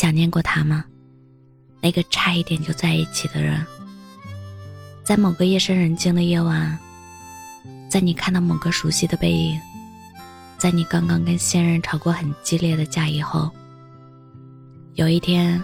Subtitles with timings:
[0.00, 0.82] 想念过他吗？
[1.82, 3.62] 那个差一点就在一起的人，
[5.04, 6.78] 在某个夜深人静的夜晚，
[7.86, 9.60] 在你看到某个熟悉的背影，
[10.56, 13.50] 在你刚刚跟现任吵过很激烈的架以后，
[14.94, 15.62] 有一天，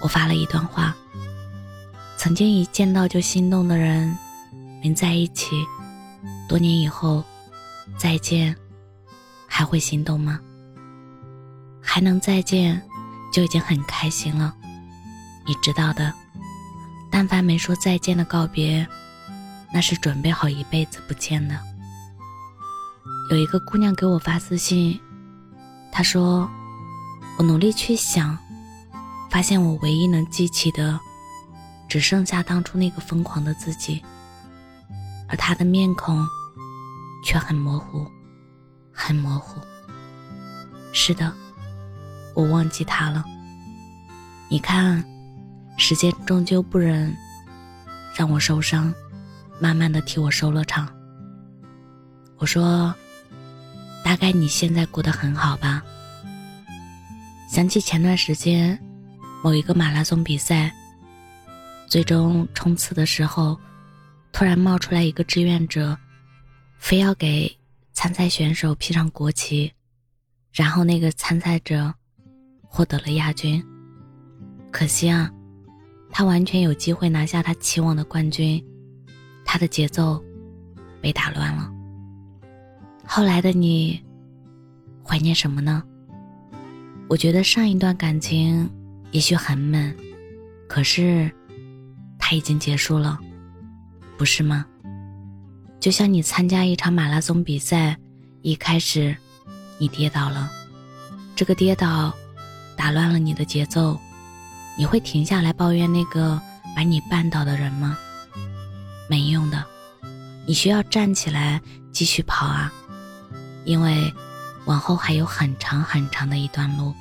[0.00, 0.94] 我发了一段话。
[2.16, 4.16] 曾经一见到就心动的人，
[4.84, 5.56] 能在一起，
[6.48, 7.24] 多年以后
[7.96, 8.54] 再见，
[9.48, 10.38] 还会心动吗？
[11.80, 12.80] 还能再见，
[13.32, 14.54] 就已经很开心了。
[15.46, 16.12] 你知道的，
[17.10, 18.86] 但凡没说再见的告别，
[19.72, 21.58] 那是准备好一辈子不见的。
[23.30, 25.00] 有一个姑娘给我发私信，
[25.90, 26.48] 她说
[27.38, 28.38] ：“我努力去想，
[29.30, 31.00] 发现我唯一能记起的。”
[31.88, 34.02] 只剩下当初那个疯狂的自己，
[35.28, 36.26] 而他的面孔
[37.22, 38.06] 却很模糊，
[38.90, 39.60] 很模糊。
[40.94, 41.30] 是的，
[42.34, 43.24] 我忘记他了。
[44.48, 45.04] 你看，
[45.76, 47.14] 时间终究不忍
[48.14, 48.92] 让我受伤，
[49.60, 50.88] 慢慢的替我收了场。
[52.36, 52.94] 我说，
[54.04, 55.82] 大概你现在过得很好吧？
[57.48, 58.78] 想起前段时间
[59.42, 60.72] 某一个马拉松比赛。
[61.86, 63.60] 最终冲刺的时候，
[64.32, 65.94] 突然冒出来一个志愿者，
[66.78, 67.54] 非要给
[67.92, 69.70] 参赛选手披上国旗，
[70.52, 71.94] 然后那个参赛者
[72.74, 73.62] 获得了亚军。
[74.70, 75.30] 可惜啊，
[76.10, 78.64] 他完全有机会拿下他期望的冠军，
[79.44, 80.18] 他的节奏
[81.02, 81.70] 被打乱了。
[83.04, 84.02] 后来的你，
[85.04, 85.82] 怀念什么呢？
[87.10, 88.66] 我觉得上一段感情
[89.10, 89.94] 也许很闷，
[90.66, 91.30] 可是。
[92.34, 93.18] 已经结束了，
[94.16, 94.64] 不是吗？
[95.78, 97.94] 就像你参加一场马拉松比赛，
[98.40, 99.14] 一开始
[99.76, 100.50] 你跌倒了，
[101.36, 102.10] 这个跌倒
[102.82, 103.96] 打乱了你的节奏，
[104.76, 106.42] 你会停下来抱怨那个
[106.74, 107.96] 把你绊倒的人吗？
[109.08, 109.64] 没用的，
[110.48, 112.72] 你需要站起来继续跑啊，
[113.64, 114.12] 因为
[114.64, 116.92] 往后还有很长很长的一段路。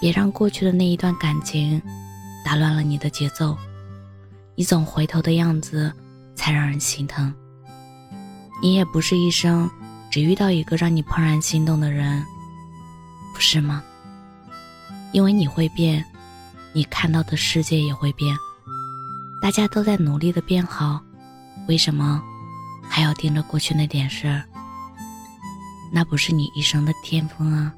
[0.00, 1.82] 别让过去的那一段感情
[2.44, 3.58] 打乱了你的节奏。
[4.54, 5.92] 你总回头的样子，
[6.36, 7.34] 才让人心疼。
[8.62, 9.68] 你也不是一生
[10.12, 12.24] 只遇到一个让你怦然心动的人，
[13.34, 13.82] 不是吗？
[15.14, 16.04] 因为你会变，
[16.72, 18.36] 你看到的世界也会变。
[19.40, 21.00] 大家都在努力的变好，
[21.68, 22.20] 为什么
[22.88, 24.42] 还要盯着过去那点事儿？
[25.92, 27.72] 那不是你一生的巅峰啊！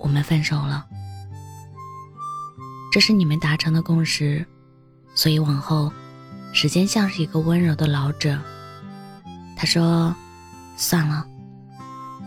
[0.00, 0.84] 我们分手了，
[2.92, 4.44] 这是你们达成的共识。
[5.14, 5.92] 所以往后，
[6.52, 8.36] 时间像是一个温柔的老者。
[9.56, 10.12] 他说
[10.76, 11.24] ：“算了，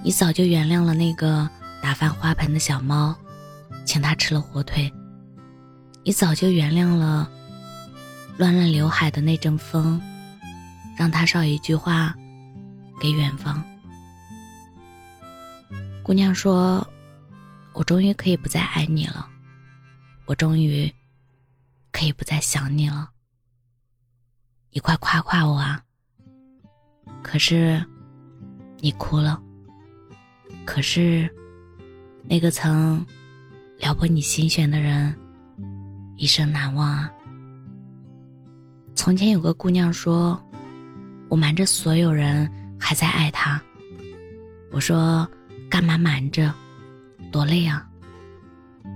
[0.02, 1.50] 你早就原谅了那个
[1.82, 3.16] 打翻花盆的小猫，
[3.86, 4.92] 请他吃了火腿。
[6.04, 7.30] 你早就原谅了
[8.38, 10.02] 乱乱刘海的那阵风，
[10.98, 12.16] 让他捎一句话
[13.00, 13.64] 给远方。”
[16.04, 16.88] 姑娘说
[17.74, 19.28] ：“我终于可以不再爱你了，
[20.26, 20.94] 我终于。”
[21.90, 23.10] 可以不再想你了，
[24.70, 25.82] 你快夸夸我啊！
[27.24, 27.84] 可是，
[28.78, 29.42] 你哭了。
[30.64, 31.28] 可是，
[32.30, 33.06] 那个曾
[33.80, 35.16] 撩拨你心弦的人，
[36.18, 37.10] 一生难忘啊！
[38.96, 40.38] 从前有个姑娘说
[41.30, 43.62] ：“我瞒着所有人还在爱他。”
[44.72, 45.26] 我说
[45.72, 46.54] ：“干嘛瞒着？
[47.32, 47.88] 多累啊！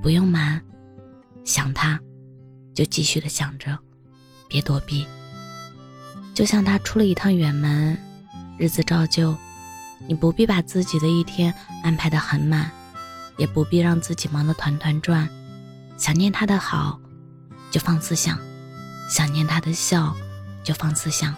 [0.02, 0.62] 不用瞒，
[1.46, 1.98] 想他。”
[2.76, 3.78] 就继续的想着，
[4.50, 5.06] 别躲避。
[6.34, 7.98] 就像他出了一趟远门，
[8.58, 9.36] 日子照旧，
[10.08, 11.54] 你不必把自己的一天
[11.84, 12.72] 安排的很满，
[13.42, 15.28] 也不必让自己忙得团团转。
[15.98, 17.00] 想念他的好，
[17.72, 18.38] 就放肆想；
[19.10, 20.16] 想念他的笑，
[20.64, 21.36] 就放肆想。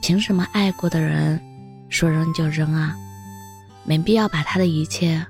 [0.00, 1.40] 凭什么爱过的人
[1.88, 2.94] 说扔就扔啊？
[3.82, 5.26] 没必要把他的一切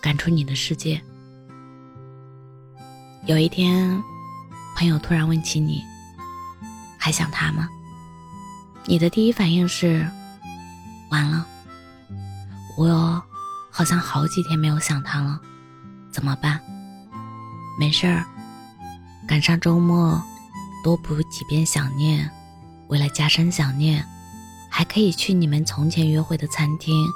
[0.00, 0.98] 赶出你的世界。
[3.26, 4.02] 有一天。
[4.76, 5.82] 朋友突然问起你，
[6.96, 7.68] 还想他吗？
[8.86, 10.08] 你的第一反应是，
[11.10, 11.46] 完了，
[12.78, 13.22] 我
[13.70, 15.40] 好像好几天没有想他了，
[16.10, 16.60] 怎么办？
[17.78, 18.24] 没事儿，
[19.26, 20.22] 赶上周末，
[20.82, 22.30] 多补几遍想念，
[22.88, 24.04] 为了加深想念，
[24.70, 27.08] 还可以去你们从前约会的餐厅，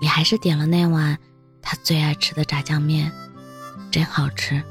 [0.00, 1.16] 你还是点了那碗
[1.62, 3.12] 他最爱吃的炸酱面，
[3.90, 4.62] 真好吃。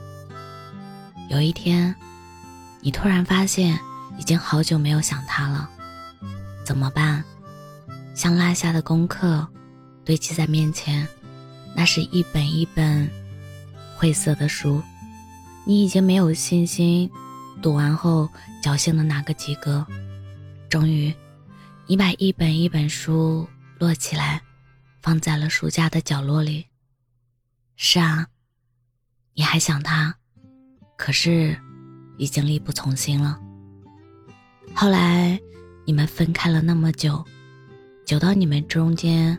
[1.29, 1.95] 有一天，
[2.81, 3.79] 你突然发现
[4.17, 5.69] 已经好久没有想他了，
[6.65, 7.23] 怎么办？
[8.15, 9.47] 像落下的功课
[10.09, 11.07] 堆积在面前，
[11.75, 13.07] 那是一本一本
[13.95, 14.81] 晦涩的书，
[15.67, 17.07] 你已经没有信心
[17.61, 18.27] 读完后
[18.63, 19.85] 侥幸的拿个及格。
[20.67, 21.13] 终于，
[21.85, 23.47] 你把一本一本书
[23.77, 24.41] 摞起来，
[24.99, 26.65] 放在了书架的角落里。
[27.75, 28.25] 是啊，
[29.35, 30.15] 你还想他，
[30.97, 31.55] 可是
[32.17, 33.39] 已经力不从心了。
[34.73, 35.39] 后来，
[35.85, 37.23] 你们分开了那么久，
[38.07, 39.37] 久到你们中间。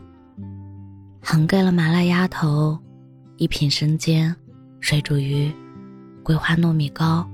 [1.23, 2.77] 横给了麻辣鸭头，
[3.37, 4.35] 一品生煎，
[4.79, 5.53] 水煮鱼，
[6.23, 7.29] 桂花糯米糕，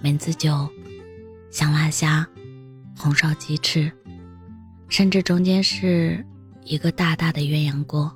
[0.00, 0.66] 梅子酒，
[1.50, 2.26] 香辣虾，
[2.96, 3.92] 红烧鸡翅，
[4.88, 6.24] 甚至中间是
[6.64, 8.10] 一个大大的鸳鸯锅，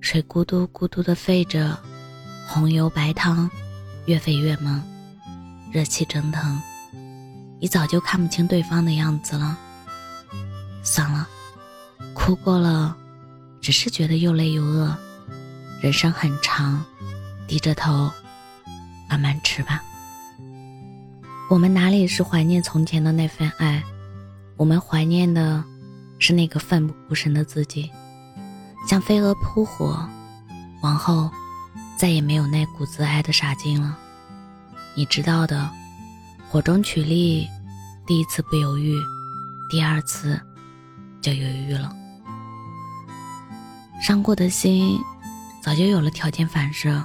[0.00, 1.76] 水咕嘟咕嘟的沸着，
[2.46, 3.50] 红油白汤，
[4.06, 4.80] 越沸越猛，
[5.72, 6.62] 热气蒸腾，
[7.60, 9.58] 你早就看不清对方的样子了。
[10.84, 11.28] 算了，
[12.14, 12.96] 哭过了。
[13.60, 14.96] 只是觉得又累又饿，
[15.80, 16.84] 人生很长，
[17.46, 18.10] 低着头，
[19.08, 19.82] 慢慢吃吧。
[21.50, 23.82] 我们哪里是怀念从前的那份爱？
[24.56, 25.64] 我们怀念的，
[26.18, 27.90] 是那个奋不顾身的自己，
[28.88, 30.08] 像飞蛾扑火，
[30.82, 31.30] 往后
[31.98, 33.96] 再也没有那股子爱的傻劲了。
[34.94, 35.70] 你知道的，
[36.50, 37.48] 火中取栗，
[38.06, 38.94] 第一次不犹豫，
[39.70, 40.40] 第二次
[41.20, 41.94] 就犹豫了。
[44.00, 44.98] 伤过的心，
[45.60, 47.04] 早就有了条件反射。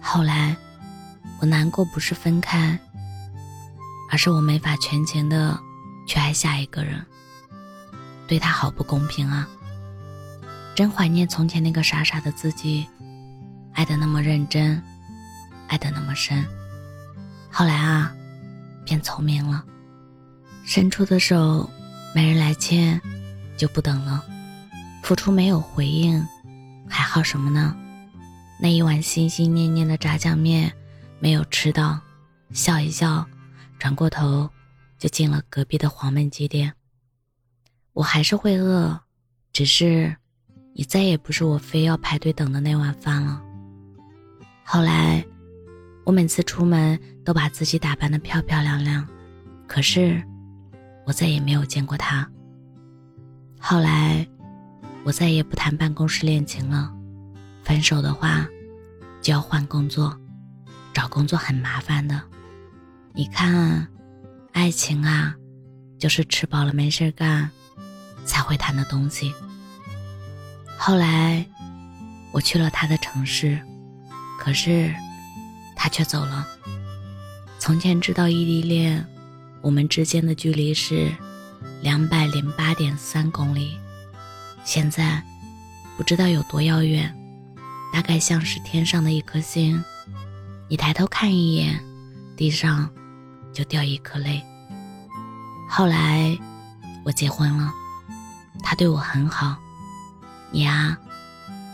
[0.00, 0.56] 后来，
[1.40, 2.78] 我难过不是分开，
[4.10, 5.58] 而是我没法全情的
[6.06, 7.04] 去爱下一个人。
[8.26, 9.48] 对他好不公平啊！
[10.74, 12.86] 真怀念从前那个傻傻的自己，
[13.72, 14.82] 爱的那么认真，
[15.68, 16.44] 爱的那么深。
[17.50, 18.12] 后来啊，
[18.84, 19.64] 变聪明了，
[20.64, 21.70] 伸出的手
[22.14, 23.00] 没人来牵，
[23.56, 24.24] 就不等了。
[25.06, 26.20] 付出没有回应，
[26.88, 27.76] 还好什么呢？
[28.60, 30.72] 那一碗心心念念的炸酱面
[31.20, 32.00] 没有吃到，
[32.50, 33.24] 笑一笑，
[33.78, 34.50] 转过头
[34.98, 36.72] 就进了隔壁的黄焖鸡店。
[37.92, 38.98] 我还是会饿，
[39.52, 40.16] 只是
[40.74, 43.40] 你再也不是我非要排队等的那碗饭了。
[44.64, 45.24] 后来，
[46.04, 49.06] 我每次出门都把自己打扮的漂漂亮亮，
[49.68, 50.20] 可是
[51.06, 52.28] 我再也没有见过他。
[53.60, 54.26] 后来。
[55.06, 56.92] 我再也不谈办公室恋情了，
[57.62, 58.44] 分手的话，
[59.22, 60.18] 就要换工作，
[60.92, 62.20] 找工作很麻烦的。
[63.14, 63.86] 你看，
[64.52, 65.32] 爱情啊，
[65.96, 67.48] 就是吃饱了没事干，
[68.24, 69.32] 才会谈的东西。
[70.76, 71.46] 后来，
[72.32, 73.56] 我去了他的城市，
[74.40, 74.92] 可是，
[75.76, 76.44] 他却走了。
[77.60, 79.06] 从前知道异地恋，
[79.60, 81.12] 我们之间的距离是
[81.80, 83.78] 两百零八点三公里。
[84.66, 85.22] 现在
[85.96, 87.14] 不知道有多遥远，
[87.92, 89.82] 大概像是天上的一颗星，
[90.68, 91.80] 你抬头看一眼，
[92.36, 92.90] 地上
[93.54, 94.42] 就掉一颗泪。
[95.70, 96.36] 后来
[97.04, 97.72] 我结婚了，
[98.64, 99.56] 他对我很好，
[100.50, 100.98] 你啊，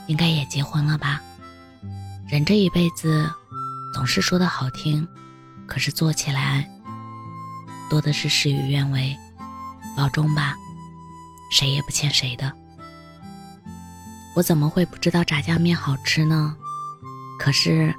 [0.07, 1.19] 应该也结婚了吧？
[2.29, 3.27] 人这一辈子
[3.95, 5.09] 总是说的好听，
[5.67, 6.69] 可是做起来
[7.89, 9.17] 多的是事与愿违。
[9.97, 10.55] 保重吧，
[11.51, 12.53] 谁也不欠谁的。
[14.35, 16.57] 我怎么会不知道炸酱面好吃呢？
[17.39, 17.95] 可是，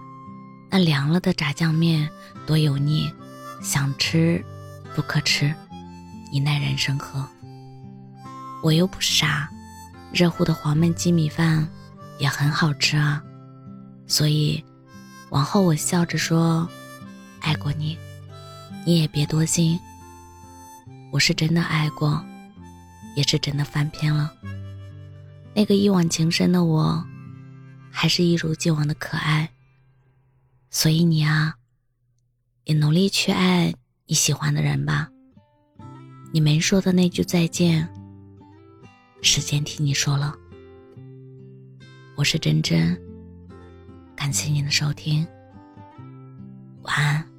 [0.69, 2.09] 那凉了的炸酱面
[2.45, 3.11] 多油腻，
[3.61, 4.43] 想吃
[4.95, 5.53] 不可吃，
[6.31, 7.27] 你耐人生何？
[8.63, 9.49] 我又不傻，
[10.11, 11.67] 热乎的黄焖鸡米饭
[12.17, 13.21] 也很好吃啊。
[14.07, 14.63] 所以，
[15.29, 16.67] 往后我笑着说，
[17.41, 17.97] 爱过你，
[18.85, 19.79] 你也别多心。
[21.11, 22.23] 我是真的爱过，
[23.15, 24.33] 也是真的翻篇了。
[25.55, 27.05] 那个一往情深的我，
[27.91, 29.49] 还是一如既往的可爱。
[30.69, 31.55] 所以你啊，
[32.63, 33.73] 也努力去爱
[34.07, 35.09] 你喜欢的人吧。
[36.31, 37.87] 你没说的那句再见，
[39.21, 40.35] 时间替你说了。
[42.15, 42.99] 我是真真，
[44.15, 45.27] 感谢您的收听，
[46.81, 47.32] 晚安。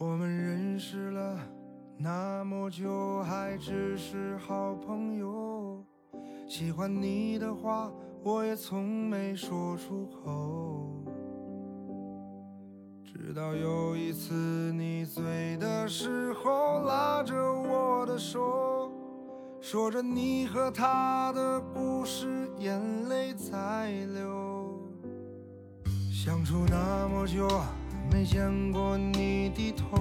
[0.00, 1.36] 我们认识了
[1.96, 5.84] 那么久，还只是好朋友。
[6.46, 7.90] 喜欢你的话，
[8.22, 11.04] 我也从没说出口。
[13.04, 18.92] 直到有一次你醉的时候，拉着我的手，
[19.60, 24.80] 说着你和他的故事，眼泪在流。
[26.12, 27.48] 相处那么久。
[28.10, 29.96] 没见过你低头，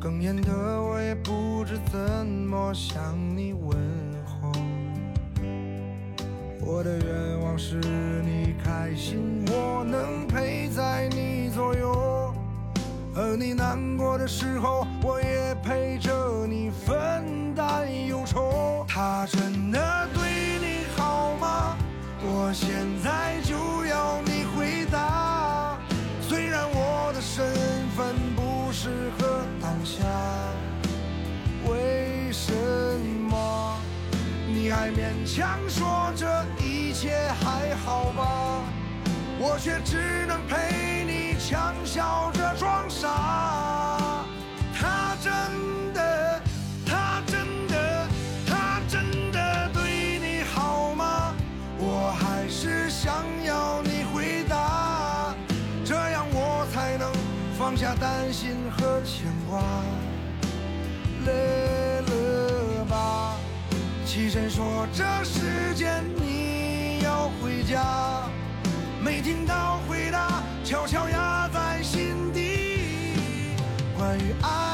[0.00, 0.52] 哽咽的
[0.82, 3.76] 我也不知怎么向你问
[4.24, 4.52] 候。
[6.60, 7.80] 我的愿望是
[8.24, 12.34] 你开心，我能陪在你左右，
[13.14, 18.84] 而你难过的时候，我也陪着你分担忧愁。
[18.88, 19.65] 他真
[34.86, 36.24] 还勉强说这
[36.64, 38.62] 一切还好吧？
[39.36, 43.95] 我却只能陪你强笑着装傻。
[69.26, 73.56] 听到回答，悄悄压在心底，
[73.98, 74.65] 关于爱。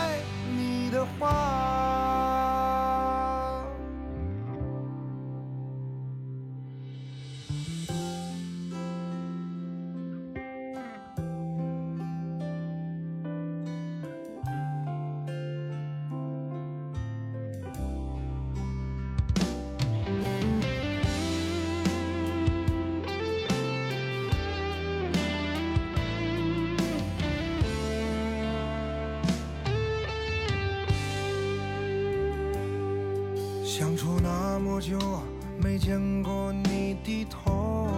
[33.82, 34.96] 相处那么久，
[35.60, 37.88] 没见过你低头，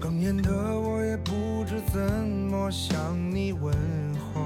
[0.00, 2.96] 哽咽的我也不知怎么向
[3.34, 3.74] 你问
[4.32, 4.42] 候。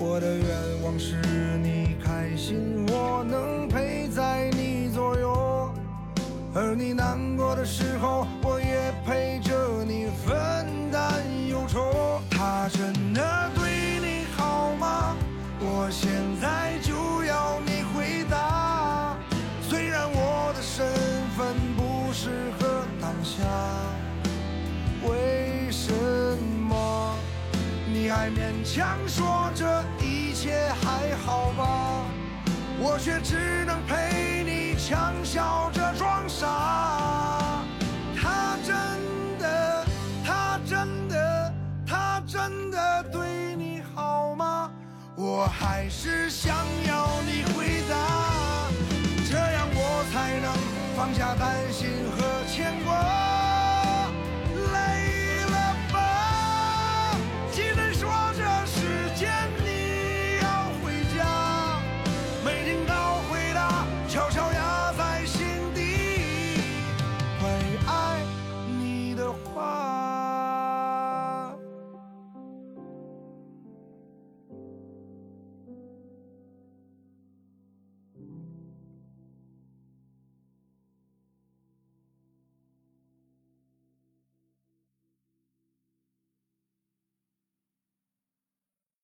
[0.00, 1.14] 我的愿望是
[1.62, 5.72] 你开心，我能陪在你左右，
[6.52, 12.20] 而你难过的时候，我也陪着你分担忧愁。
[12.30, 13.48] 他真的
[23.40, 23.46] 下，
[25.08, 27.16] 为什么
[27.90, 29.64] 你还勉强说这
[30.04, 32.04] 一切还好吧？
[32.78, 37.62] 我却只能陪你强笑着装傻。
[38.14, 38.76] 他真
[39.38, 39.86] 的，
[40.24, 41.54] 他真的，
[41.86, 44.70] 他真的对你好吗？
[45.16, 46.54] 我还是想
[46.86, 48.70] 要你回答，
[49.30, 50.52] 这样我才能
[50.94, 52.29] 放下担心和。